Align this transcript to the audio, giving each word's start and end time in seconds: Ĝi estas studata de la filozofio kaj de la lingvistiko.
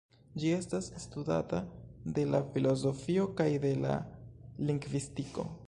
Ĝi 0.43 0.53
estas 0.59 0.87
studata 1.03 1.59
de 2.17 2.25
la 2.31 2.41
filozofio 2.55 3.29
kaj 3.43 3.49
de 3.67 3.77
la 3.85 3.99
lingvistiko. 4.71 5.51